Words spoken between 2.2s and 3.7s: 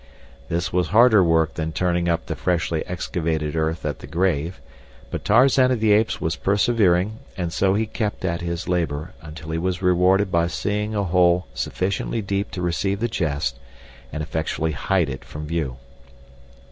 the freshly excavated